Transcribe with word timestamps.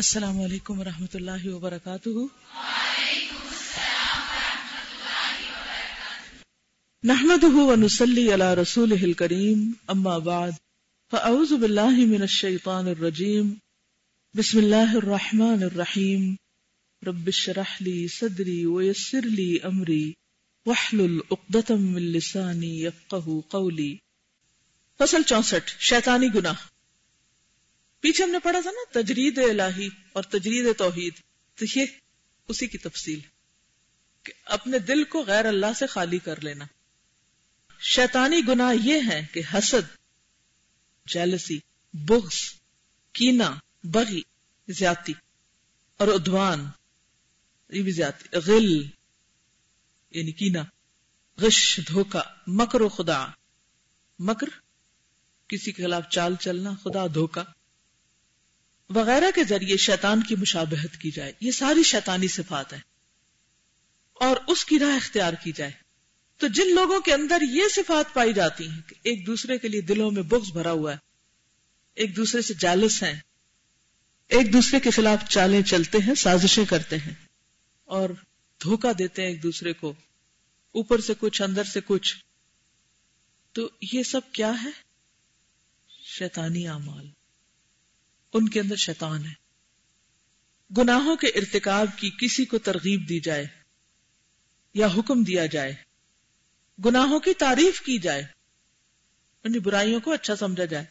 السلام 0.00 0.38
علیکم 0.40 0.78
ورحمۃ 0.80 1.14
اللہ 1.14 1.42
وبرکاتہ۔ 1.46 2.12
نحمده 7.10 7.64
ونصلي 7.70 8.24
على 8.36 8.48
رسوله 8.60 9.08
الكريم 9.08 9.66
اما 9.94 10.14
بعد، 10.28 10.56
فاعوذ 11.14 11.52
بالله 11.64 12.06
من 12.14 12.26
الشيطان 12.28 12.88
الرجيم 12.94 13.52
بسم 14.34 14.62
الله 14.64 14.96
الرحمن 15.02 15.68
الرحيم 15.68 16.26
رب 17.10 17.30
اشرح 17.36 17.76
لي 17.90 17.98
صدري 18.16 18.58
ويسر 18.78 19.30
لي 19.36 19.50
امري 19.74 20.02
واحلل 20.66 21.22
عقدة 21.30 21.80
من 21.86 22.10
لساني 22.18 22.74
يفقهوا 22.82 23.40
قولي 23.58 23.94
فصل 25.00 25.32
64 25.38 25.80
شیطانی 25.92 26.34
گناہ۔ 26.34 26.68
پیچھے 28.00 28.24
ہم 28.24 28.30
نے 28.30 28.38
پڑھا 28.38 28.60
تھا 28.60 28.70
نا، 28.70 29.00
تجرید 29.00 29.38
الہی 29.38 29.88
اور 30.12 30.22
تجرید 30.22 30.78
توحید۔ 30.78 31.12
تو 31.54 31.78
یہ 31.78 31.86
اسی 32.48 32.66
کی 32.66 32.78
تفصیل۔ 32.78 33.20
کہ 34.22 34.32
اپنے 34.44 34.78
دل 34.78 35.04
کو 35.04 35.24
غیر 35.24 35.44
اللہ 35.44 35.72
سے 35.78 35.86
خالی 35.86 36.18
کر 36.18 36.40
لینا۔ 36.40 36.64
شیطانی 37.80 38.40
گناہ 38.48 38.74
یہ 38.82 39.00
ہے 39.08 39.26
کہ 39.32 39.42
حسد 39.54 39.96
جیلسی 41.06 41.58
بغض 41.92 42.54
کینا 43.12 43.56
بغی، 43.84 44.22
زیادتی 44.68 45.12
اور 45.96 46.08
ادوان 46.08 46.66
یہ 47.68 47.82
بھی 47.82 47.92
زیادتی۔ 47.92 48.36
غل 48.36 48.82
یعنی 50.10 50.32
کینا 50.32 50.62
غش 51.38 51.80
دھوکا 51.88 52.22
مکر 52.46 52.80
و 52.80 52.88
خدا۔ 52.88 53.26
مکر، 54.18 54.48
کسی 55.48 55.72
کے 55.72 55.82
خلاف 55.82 56.08
چال 56.10 56.34
چلنا، 56.40 56.70
خدا 56.84 57.06
دھوکا 57.06 57.44
وغیرہ 58.94 59.30
کے 59.34 59.44
ذریعے 59.44 59.76
شیطان 59.76 60.22
کی 60.22 60.34
مشابہت 60.36 60.96
کی 60.96 61.10
جائے۔ 61.10 61.32
یہ 61.40 61.50
ساری 61.50 61.82
شیطانی 61.82 62.28
صفات 62.28 62.72
ہیں۔ 62.72 62.80
اور 64.12 64.36
اس 64.46 64.64
کی 64.64 64.78
راہ 64.78 64.96
اختیار 64.96 65.32
کی 65.32 65.52
جائے۔ 65.52 65.70
تو 66.36 66.46
جن 66.46 66.74
لوگوں 66.74 67.00
کے 67.00 67.14
اندر 67.14 67.42
یہ 67.42 67.62
صفات 67.74 68.14
پائی 68.14 68.32
جاتی 68.32 68.68
ہیں 68.68 68.80
کہ 68.86 68.94
ایک 69.02 69.26
دوسرے 69.26 69.58
کے 69.58 69.68
لیے 69.68 69.80
دلوں 69.80 70.10
میں 70.10 70.22
بغض 70.22 70.52
بھرا 70.52 70.70
ہوا 70.70 70.92
ہے، 70.92 70.96
ایک 71.94 72.16
دوسرے 72.16 72.42
سے 72.42 72.54
جالس 72.54 73.02
ہیں، 73.02 73.20
ایک 74.28 74.52
دوسرے 74.52 74.80
کے 74.80 74.90
خلاف 74.90 75.28
چالیں 75.28 75.62
چلتے 75.62 75.98
ہیں، 75.98 76.14
سازشیں 76.14 76.64
کرتے 76.64 76.96
ہیں 76.96 77.14
اور 77.84 78.10
دھوکا 78.62 78.92
دیتے 78.98 79.22
ہیں 79.22 79.28
ایک 79.28 79.42
دوسرے 79.42 79.72
کو، 79.72 79.90
اوپر 80.72 81.00
سے 81.00 81.12
کچھ، 81.18 81.42
اندر 81.42 81.64
سے 81.64 81.80
کچھ۔ 81.86 82.16
تو 83.52 83.68
یہ 83.92 84.02
سب 84.02 84.20
کیا 84.32 84.52
ہے؟ 84.62 84.70
شیطانی 86.18 86.68
اعمال۔ 86.68 87.06
ان 88.32 88.48
کے 88.48 88.60
اندر 88.60 88.76
شیطان 88.76 89.24
ہے۔ 89.24 89.32
گناہوں 90.76 91.16
کے 91.16 91.26
ارتکاب 91.26 91.86
کی 91.96 92.10
کسی 92.20 92.44
کو 92.44 92.58
ترغیب 92.58 93.08
دی 93.08 93.20
جائے 93.20 93.46
یا 94.74 94.86
حکم 94.86 95.22
دیا 95.22 95.46
جائے، 95.46 95.74
گناہوں 96.84 97.20
کی 97.20 97.34
تعریف 97.34 97.80
کی 97.80 97.98
جائے 97.98 98.22
ان 99.44 99.52
برائیوں 99.52 100.00
کو 100.00 100.12
اچھا 100.12 100.36
سمجھا 100.36 100.64
جائے۔ 100.64 100.84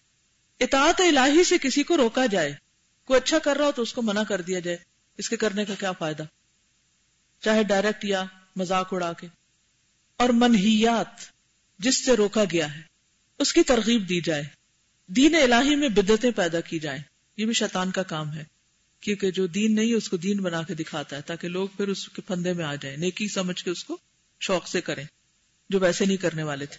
اطاعت 0.59 1.01
الہی 1.01 1.43
سے 1.43 1.57
کسی 1.61 1.83
کو 1.83 1.97
روکا 1.97 2.25
جائے، 2.25 2.55
کوئی 3.05 3.19
اچھا 3.23 3.39
کر 3.39 3.57
رہا 3.57 3.65
ہو 3.65 3.71
تو 3.71 3.81
اس 3.81 3.93
کو 3.93 4.01
منع 4.01 4.23
کر 4.23 4.41
دیا 4.41 4.59
جائے۔ 4.59 4.77
اس 5.17 5.29
کے 5.29 5.37
کرنے 5.37 5.65
کا 5.65 5.75
کیا 5.79 5.91
فائدہ؟ 5.91 6.23
چاہے 7.41 7.63
ڈائریکٹ 7.63 8.05
یا 8.05 8.25
مذاق 8.55 8.93
اڑا 8.93 9.13
کے۔ 9.13 9.27
اور 10.17 10.29
منہیات، 10.29 11.07
جس 11.79 12.05
سے 12.05 12.15
روکا 12.15 12.43
گیا 12.51 12.75
ہے، 12.75 12.81
اس 13.39 13.53
کی 13.53 13.63
ترغیب 13.63 14.09
دی 14.09 14.21
جائے۔ 14.21 14.43
دین 15.07 15.35
الہی 15.35 15.75
میں 15.75 15.89
بدتیں 15.89 16.31
پیدا 16.31 16.59
کی 16.59 16.79
جائیں۔ 16.79 17.03
یہ 17.39 17.45
بھی 17.45 17.53
شیطان 17.53 17.91
کا 17.91 18.03
کام 18.03 18.33
ہے، 18.33 18.43
کیونکہ 18.99 19.31
جو 19.31 19.47
دین 19.47 19.75
نہیں 19.75 19.93
اس 19.93 20.09
کو 20.09 20.17
دین 20.17 20.37
بنا 20.37 20.63
کے 20.63 20.73
دکھاتا 20.73 21.15
ہے، 21.15 21.21
تاکہ 21.21 21.47
لوگ 21.47 21.67
پھر 21.77 21.87
اس 21.87 22.09
کے 22.09 22.21
پندے 22.21 22.53
میں 22.53 22.65
آ 22.65 22.75
جائیں۔ 22.75 22.97
نیکی 22.97 23.27
سمجھ 23.27 23.63
کے 23.63 23.69
اس 23.69 23.83
کو 23.83 23.97
شوق 24.39 24.67
سے 24.67 24.81
کریں، 24.81 25.03
جو 25.69 25.79
ویسے 25.79 26.05
نہیں 26.05 26.17
کرنے 26.17 26.43
والے 26.43 26.65
تھے۔ 26.65 26.77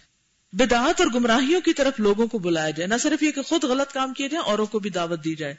بدعات 0.57 1.01
اور 1.01 1.09
گمراہیوں 1.15 1.61
کی 1.61 1.73
طرف 1.73 1.99
لوگوں 1.99 2.27
کو 2.27 2.39
بلایا 2.39 2.69
جائے، 2.69 2.87
نہ 2.87 2.93
صرف 2.99 3.23
یہ 3.23 3.31
کہ 3.31 3.41
خود 3.41 3.63
غلط 3.63 3.93
کام 3.93 4.13
کیے 4.13 4.29
جائیں، 4.29 4.45
اوروں 4.45 4.65
کو 4.65 4.79
بھی 4.79 4.89
دعوت 4.89 5.23
دی 5.23 5.35
جائے۔ 5.35 5.53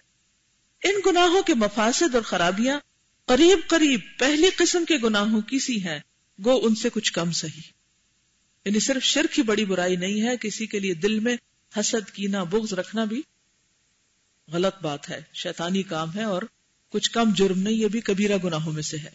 ان 0.84 0.94
گناہوں 1.06 1.42
کے 1.42 1.54
مفاسد 1.54 2.14
اور 2.14 2.22
خرابیاں 2.22 2.80
قریب 3.24 3.58
قریب، 3.68 4.00
پہلی 4.18 4.48
قسم 4.56 4.84
کے 4.84 4.96
گناہوں 5.02 5.40
کی 5.40 5.58
سی 5.58 5.84
ہیں۔ 5.84 5.98
گو 6.44 6.60
ان 6.62 6.74
سے 6.74 6.88
کچھ 6.92 7.12
کم 7.12 7.32
صحیح۔ 7.32 7.62
یعنی 8.64 8.80
صرف 8.80 9.02
شرک 9.02 9.38
ہی 9.38 9.44
بڑی 9.44 9.64
برائی 9.64 9.96
نہیں 9.96 10.22
ہے، 10.22 10.36
کسی 10.36 10.66
کے 10.66 10.80
لیے 10.80 10.94
دل 10.94 11.20
میں 11.20 11.36
حسد 11.80 12.10
کینا 12.10 12.42
بغض 12.42 12.72
رکھنا 12.72 13.04
بھی 13.04 13.22
غلط 14.52 14.82
بات 14.82 15.10
ہے، 15.10 15.22
شیطانی 15.34 15.82
کام 15.82 16.14
ہے 16.14 16.22
اور 16.22 16.42
کچھ 16.88 17.10
کم 17.10 17.32
جرم 17.34 17.58
نہیں، 17.58 17.74
یہ 17.74 17.88
بھی 17.88 18.00
کبیرہ 18.00 18.36
گناہوں 18.44 18.72
میں 18.72 18.82
سے 18.82 18.98
ہے۔ 18.98 19.10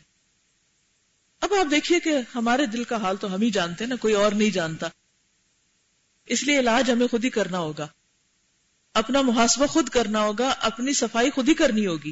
اب 1.41 1.53
آپ 1.53 1.71
دیکھیے 1.71 1.99
کہ 1.99 2.13
ہمارے 2.35 2.65
دل 2.65 2.83
کا 2.83 2.95
حال 2.95 3.17
تو 3.17 3.35
ہم 3.35 3.41
ہی 3.41 3.49
جانتے 3.49 3.83
ہیں 3.83 3.89
نا 3.89 3.95
کوئی 3.95 4.13
اور 4.13 4.31
نہیں 4.31 4.49
جانتا۔ 4.49 4.87
اس 6.25 6.43
لیے 6.43 6.59
علاج 6.59 6.91
ہمیں 6.91 7.07
خود 7.07 7.25
ہی 7.25 7.29
کرنا 7.29 7.59
ہوگا۔ 7.59 7.87
اپنا 8.93 9.21
محاسبہ 9.21 9.65
خود 9.65 9.89
کرنا 9.89 10.21
ہوگا، 10.21 10.49
اپنی 10.49 10.93
صفائی 10.93 11.29
خود 11.29 11.49
ہی 11.49 11.53
کرنی 11.53 11.85
ہوگی۔ 11.85 12.11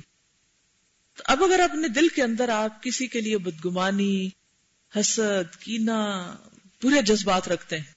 تو 1.16 1.24
اب 1.26 1.44
اگر 1.44 1.60
اپنے 1.60 1.88
دل 1.88 2.08
کے 2.08 2.24
اندر 2.24 2.50
آپ 2.50 2.84
کسی 2.84 3.08
کے 3.08 3.22
لیے 3.22 3.38
بدگمانی، 3.38 4.30
حسد 5.00 5.56
کینا 5.56 6.36
پورے 6.82 7.02
جذبات 7.02 7.48
رکھتے 7.48 7.78
ہیں، 7.78 7.94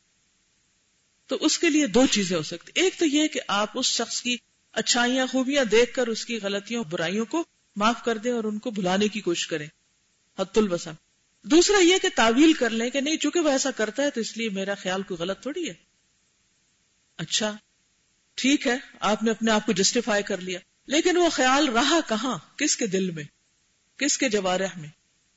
تو 1.26 1.36
اس 1.40 1.58
کے 1.58 1.70
لیے 1.70 1.86
دو 1.86 2.06
چیزیں 2.06 2.36
ہو 2.36 2.42
سکتی۔ 2.42 2.72
ایک 2.74 2.98
تو 2.98 3.06
یہ 3.06 3.28
کہ 3.28 3.40
آپ 3.48 3.70
اس 3.74 3.86
شخص 3.86 4.22
کی 4.22 4.36
اچھائیاں 4.78 5.26
خوبیاں 5.26 5.64
دیکھ 5.64 5.94
کر 5.94 6.06
اس 6.06 6.24
کی 6.24 6.38
غلطیوں، 6.42 6.84
برائیوں 6.84 7.24
کو 7.24 7.44
معاف 7.76 8.04
کر 8.04 8.16
دیں 8.16 8.32
اور 8.32 8.44
ان 8.44 8.58
کو 8.58 8.70
بھلانے 8.70 9.08
کی 9.08 9.20
کوشش 9.20 9.46
کریں۔ 9.46 9.66
حت 10.38 10.58
البسم 10.58 10.90
دوسرا 11.42 11.78
یہ 11.78 11.98
کہ 12.02 12.08
تعویل 12.14 12.52
کر 12.52 12.70
لیں 12.70 12.90
کہ 12.90 13.00
نہیں، 13.00 13.16
چونکہ 13.16 13.40
وہ 13.40 13.48
ایسا 13.48 13.70
کرتا 13.70 14.02
ہے 14.02 14.10
تو 14.10 14.20
اس 14.20 14.36
لیے 14.36 14.48
میرا 14.48 14.74
خیال 14.74 15.02
کوئی 15.02 15.18
غلط 15.18 15.40
تھوڑی 15.40 15.68
ہے۔ 15.68 15.74
اچھا 17.16 17.56
ٹھیک 18.34 18.66
ہے، 18.66 18.76
آپ 19.00 19.22
نے 19.22 19.30
اپنے 19.30 19.50
آپ 19.50 19.66
کو 19.66 19.72
جسٹیفائی 19.72 20.22
کر 20.22 20.38
لیا۔ 20.38 20.58
لیکن 20.86 21.16
وہ 21.16 21.30
خیال 21.30 21.68
رہا 21.68 22.00
کہاں؟ 22.08 22.38
کس 22.56 22.76
کے 22.76 22.86
دل 22.86 23.10
میں؟ 23.10 23.24
کس 23.96 24.18
کے 24.18 24.28
جوارح 24.28 24.68
میں؟ 24.76 24.88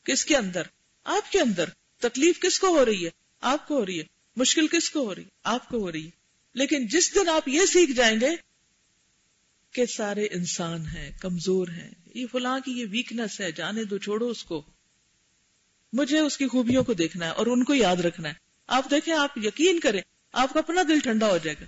کس 0.03 0.25
کے 0.25 0.37
اندر؟ 0.37 0.61
آپ 1.03 1.31
کے 1.31 1.39
اندر۔ 1.39 1.69
تکلیف 1.97 2.39
کس 2.39 2.59
کو 2.59 2.67
ہو 2.67 2.85
رہی 2.85 3.05
ہے؟ 3.05 3.09
آپ 3.41 3.67
کو 3.67 3.75
ہو 3.75 3.85
رہی 3.85 3.99
ہے۔ 3.99 4.03
مشکل 4.35 4.67
کس 4.67 4.89
کو 4.89 4.99
ہو 4.99 5.15
رہی 5.15 5.23
ہے؟ 5.23 5.29
آپ 5.43 5.69
کو 5.69 5.77
ہو 5.77 5.91
رہی 5.91 6.05
ہے۔ 6.05 6.09
لیکن 6.53 6.87
جس 6.87 7.15
دن 7.15 7.29
آپ 7.29 7.47
یہ 7.47 7.65
سیکھ 7.65 7.91
جائیں 7.91 8.19
گے 8.21 8.50
کہ 9.71 9.85
سارے 9.85 10.25
انسان 10.25 10.87
ہیں، 10.87 11.11
کمزور 11.19 11.67
ہیں۔ 11.67 11.91
یہ 12.15 12.25
فلاں 12.31 12.59
کی 12.59 12.71
یہ 12.71 12.85
ویکنس 12.91 13.41
ہے، 13.41 13.51
جانے 13.51 13.83
دو، 13.83 13.97
چھوڑو 13.97 14.27
اس 14.27 14.43
کو۔ 14.43 14.65
مجھے 15.93 16.19
اس 16.19 16.37
کی 16.37 16.47
خوبیوں 16.47 16.83
کو 16.83 16.93
دیکھنا 16.93 17.25
ہے 17.25 17.31
اور 17.31 17.47
ان 17.47 17.63
کو 17.63 17.73
یاد 17.73 17.95
رکھنا 17.95 18.29
ہے۔ 18.29 18.33
آپ 18.67 18.91
دیکھیں، 18.91 19.13
آپ 19.13 19.37
یقین 19.37 19.79
کریں، 19.79 20.01
آپ 20.33 20.53
کا 20.53 20.59
اپنا 20.59 20.81
دل 20.87 20.99
ٹھنڈا 20.99 21.27
ہو 21.27 21.37
جائے 21.37 21.55
گا۔ 21.61 21.65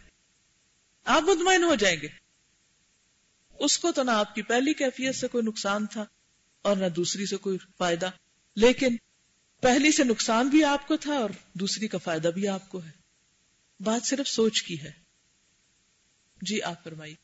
آپ 1.03 1.23
مطمئن 1.23 1.63
ہو 1.63 1.75
جائیں 1.75 2.01
گے۔ 2.01 2.07
اس 3.59 3.79
کو 3.79 3.91
تو 3.91 4.03
نہ 4.03 4.11
آپ 4.11 4.35
کی 4.35 4.41
پہلی 4.41 4.73
کیفیت 4.73 5.15
سے 5.15 5.27
کوئی 5.27 5.43
نقصان 5.47 5.85
تھا 5.85 6.05
اور 6.61 6.77
نہ 6.77 6.89
دوسری 6.89 7.25
سے 7.25 7.37
کوئی 7.37 7.57
فائدہ، 7.77 8.09
لیکن 8.55 8.95
پہلی 9.61 9.91
سے 9.91 10.03
نقصان 10.03 10.47
بھی 10.47 10.63
آپ 10.63 10.87
کو 10.87 10.97
تھا 10.97 11.13
اور 11.13 11.29
دوسری 11.53 11.87
کا 11.87 11.97
فائدہ 11.97 12.27
بھی 12.27 12.47
آپ 12.47 12.69
کو 12.69 12.83
ہے۔ 12.83 12.91
بات 13.79 14.05
صرف 14.05 14.27
سوچ 14.27 14.63
کی 14.63 14.81
ہے۔ 14.81 14.91
جی 16.41 16.61
آپ 16.61 16.83
فرمائیے۔ 16.83 17.22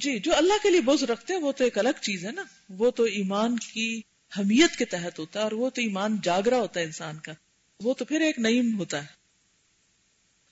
جی 0.00 0.18
جو 0.18 0.36
اللہ 0.36 0.52
کے 0.62 0.70
لیے 0.70 0.80
بوجھ 0.80 1.04
رکھتے 1.04 1.34
ہیں، 1.34 1.40
وہ 1.40 1.52
تو 1.52 1.64
ایک 1.64 1.78
الگ 1.78 2.00
چیز 2.00 2.26
ہے 2.26 2.32
نا۔ 2.32 2.42
وہ 2.68 2.90
تو 2.90 3.02
ایمان 3.02 3.56
کی 3.58 4.00
حمیت 4.38 4.76
کے 4.76 4.84
تحت 4.84 5.18
ہوتا 5.18 5.38
ہے 5.38 5.42
اور 5.44 5.52
وہ 5.52 5.70
تو 5.70 5.80
ایمان 5.80 6.16
جاگرا 6.22 6.56
ہوتا 6.56 6.80
ہے 6.80 6.84
انسان 6.84 7.18
کا۔ 7.18 7.32
وہ 7.80 7.94
تو 7.94 8.04
پھر 8.04 8.20
ایک 8.20 8.38
نعیم 8.38 8.78
ہوتا 8.78 9.02
ہے۔ 9.02 9.06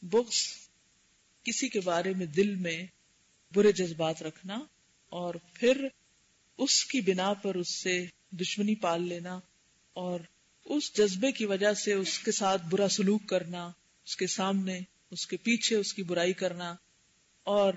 بغض، 0.03 0.35
کسی 1.45 1.69
کے 1.69 1.81
بارے 1.81 2.13
میں 2.17 2.27
دل 2.27 2.55
میں 2.55 2.87
برے 3.55 3.73
جذبات 3.73 4.23
رکھنا 4.23 4.55
اور 5.09 5.35
پھر 5.53 5.89
اس 6.59 6.85
کی 6.85 7.01
بنا 7.01 7.33
پر 7.33 7.55
اس 7.55 7.75
سے 7.75 8.07
دشمنی 8.31 8.75
پال 8.75 9.09
لینا 9.09 9.41
اور 9.93 10.21
اس 10.65 10.97
جذبے 10.97 11.33
کی 11.33 11.45
وجہ 11.45 11.73
سے 11.73 11.93
اس 11.93 12.19
کے 12.19 12.33
ساتھ 12.33 12.63
برا 12.71 12.89
سلوک 12.89 13.27
کرنا، 13.27 13.73
اس 14.05 14.17
کے 14.17 14.27
سامنے، 14.27 14.81
اس 15.11 15.27
کے 15.27 15.37
پیچھے 15.37 15.77
اس 15.77 15.95
کی 15.95 16.03
برائی 16.03 16.33
کرنا 16.33 16.75
اور 17.45 17.73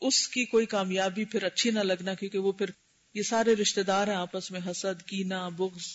اس 0.00 0.28
کی 0.28 0.44
کوئی 0.44 0.66
کامیابی 0.66 1.24
پھر 1.24 1.42
اچھی 1.42 1.70
نہ 1.70 1.80
لگنا، 1.80 2.14
کیونکہ 2.14 2.38
وہ 2.38 2.52
پھر 2.52 2.70
یہ 3.14 3.22
سارے 3.22 3.56
رشتے 3.56 3.82
دار 3.82 4.08
ہیں، 4.08 4.14
آپس 4.14 4.50
میں 4.50 4.60
حسد 4.70 5.02
کینا 5.02 5.48
بغض، 5.48 5.86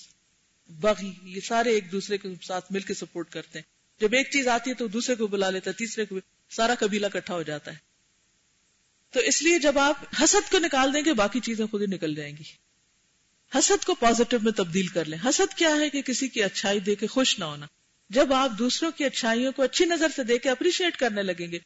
بغی، 0.69 1.11
یہ 1.23 1.41
سارے 1.41 1.69
ایک 1.69 1.91
دوسرے 1.91 2.17
کے 2.17 2.29
ساتھ 2.41 2.71
مل 2.71 2.79
کے 2.79 2.93
سپورٹ 2.93 3.29
کرتے 3.29 3.59
ہیں۔ 3.59 3.73
جب 4.01 4.13
ایک 4.13 4.29
چیز 4.31 4.47
آتی 4.47 4.69
ہے 4.69 4.75
تو 4.75 4.87
دوسرے 4.87 5.15
کو 5.15 5.27
بلا 5.27 5.49
لیتا 5.49 5.71
ہے، 5.71 5.75
تیسرے 5.75 6.05
کو 6.05 6.19
سارا 6.49 6.75
قبیلہ 6.79 7.07
کٹھا 7.13 7.33
ہو 7.33 7.43
جاتا 7.43 7.71
ہے۔ 7.71 7.77
تو 9.11 9.19
اس 9.19 9.41
لیے 9.41 9.59
جب 9.59 9.79
آپ 9.79 10.05
حسد 10.23 10.51
کو 10.51 10.59
نکال 10.59 10.93
دیں 10.93 11.01
گے، 11.05 11.13
باقی 11.13 11.39
چیزیں 11.39 11.65
خود 11.65 11.81
ہی 11.81 11.87
نکل 11.87 12.15
جائیں 12.15 12.37
گی۔ 12.37 12.43
حسد 13.57 13.85
کو 13.85 13.95
پازیٹو 13.95 14.37
میں 14.43 14.51
تبدیل 14.51 14.87
کر 14.87 15.05
لیں۔ 15.05 15.17
حسد 15.29 15.57
کیا 15.57 15.69
ہے 15.79 15.89
کہ 15.89 16.01
کسی 16.01 16.27
کی 16.27 16.43
اچھائی 16.43 16.79
دے 16.79 16.95
کے 16.95 17.07
خوش 17.07 17.39
نہ 17.39 17.43
ہونا۔ 17.43 17.65
جب 18.09 18.33
آپ 18.33 18.51
دوسروں 18.59 18.91
کی 18.91 19.05
اچھائیوں 19.05 19.51
کو 19.51 19.63
اچھی 19.63 19.85
نظر 19.85 20.07
سے 20.15 20.23
دے 20.23 20.37
کے 20.37 20.49
اپریشیٹ 20.49 20.97
کرنے 20.97 21.23
لگیں 21.23 21.51
گے 21.51 21.59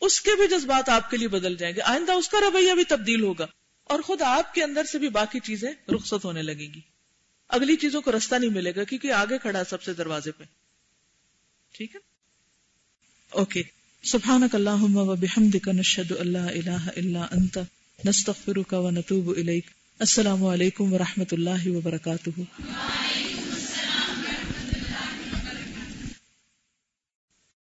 اس 0.00 0.20
کے 0.20 0.30
بھی 0.36 0.48
جذبات 0.48 0.88
آپ 0.88 1.10
کے 1.10 1.16
لیے 1.16 1.28
بدل 1.28 1.56
جائیں 1.56 1.76
گے۔ 1.76 1.80
آئندہ 1.80 2.12
اس 2.12 2.28
کا 2.28 2.38
رویہ 2.40 2.74
بھی 2.74 2.84
تبدیل 2.84 3.22
ہوگا 3.22 3.46
اور 3.84 4.00
خود 4.00 4.22
آپ 4.22 4.54
کے 4.54 4.62
اندر 4.62 4.84
سے 4.84 4.98
بھی 4.98 5.08
باقی 5.08 5.40
چیزیں 5.40 5.72
رخصت 5.88 6.24
ہونے 6.24 6.42
لگیں 6.42 6.74
گی۔ 6.74 6.80
اگلی 7.48 7.76
چیزوں 7.76 8.00
کو 8.00 8.12
رستہ 8.12 8.34
نہیں 8.34 8.50
ملے 8.50 8.72
گا 8.76 8.84
کیونکہ 8.84 9.12
آگے 9.12 9.38
کھڑا 9.38 9.64
سب 9.64 9.82
سے 9.82 9.92
دروازے 9.92 10.32
پہ۔ 10.32 10.44
ٹھیک 11.72 11.94
ہے؟ 11.94 12.00
اوکے۔ 13.30 13.62
سبحانک 14.02 14.54
اللہم 14.54 14.96
و 14.96 15.16
بحمدک 15.16 15.68
نشہد 15.68 16.12
اللہ 16.20 16.38
الہ 16.38 16.88
الا 16.96 17.22
انت، 17.22 17.58
نستغفرک 18.04 18.72
و 18.72 18.90
نتوب 18.90 19.30
الیک۔ 19.30 19.66
السلام 19.98 20.44
علیکم 20.44 20.92
و 20.92 20.98
رحمت 20.98 21.32
اللہ 21.32 21.68
وبرکاتہ۔ 21.68 22.40